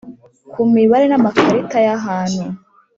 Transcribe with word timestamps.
ku 0.51 0.61
mibare 0.73 1.05
n 1.07 1.13
amakarita 1.19 1.77
y 1.85 1.89
ahantu 1.97 2.43